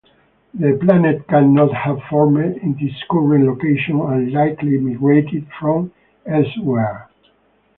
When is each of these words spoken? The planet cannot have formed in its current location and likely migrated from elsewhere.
The 0.55 0.79
planet 0.81 1.27
cannot 1.27 1.71
have 1.75 2.01
formed 2.09 2.39
in 2.57 2.75
its 2.79 3.03
current 3.07 3.43
location 3.45 3.99
and 3.99 4.31
likely 4.31 4.79
migrated 4.79 5.45
from 5.59 5.91
elsewhere. 6.25 7.07